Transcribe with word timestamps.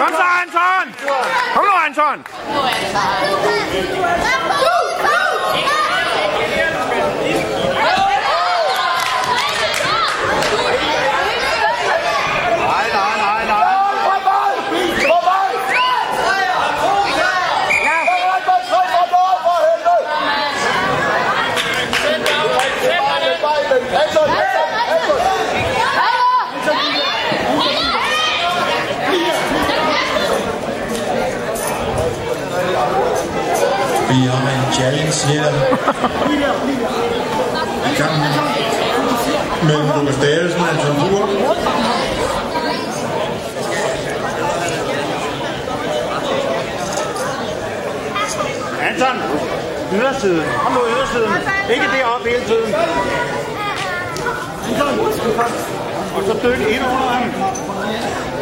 Anton! 0.00 0.94
Kom 1.54 1.64
nu, 1.64 1.70
Anton! 1.86 2.24
Nej, 12.66 12.90
nej, 24.14 24.33
Vi 34.08 34.26
har 34.26 34.40
en 34.50 34.72
challenge 34.72 35.26
her. 35.26 35.44
I 37.90 37.94
gang 37.98 38.18
mellem 39.62 39.88
Lukas 39.98 40.16
Davidsen 40.16 40.60
og 40.60 40.68
Anton 40.68 40.96
Bur. 41.10 41.28
Anton! 48.88 49.16
Ydersiden. 49.92 50.44
Kom 50.62 50.72
nu, 50.72 50.80
ydersiden. 50.96 51.32
Ikke 51.70 51.84
deroppe 51.96 52.28
hele 52.28 52.44
tiden. 52.44 52.74
Og 56.16 56.22
så 56.26 56.32
dyk 56.42 56.60
ind 56.68 56.84
under 56.84 57.08
ham. 57.08 58.33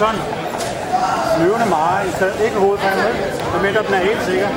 Anton, 0.00 0.39
flyvende 1.36 1.66
meget 1.66 2.08
i 2.08 2.12
stedet. 2.18 2.36
Ikke 2.46 2.56
hovedpanden, 2.56 3.04
men 3.04 3.14
Medmindre 3.52 3.82
den 3.86 3.94
er 3.94 4.04
helt 4.10 4.22
sikker. 4.30 4.48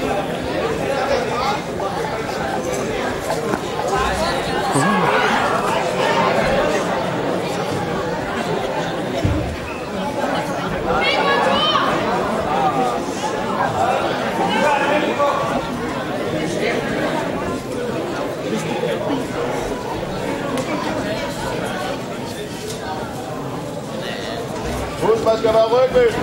Fußball, 25.23 25.55
aber 25.55 25.83
rückwärts. 25.83 26.15